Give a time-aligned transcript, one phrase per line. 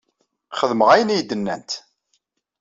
[0.59, 1.71] Xedmeɣ ayen iyi-d-nnant.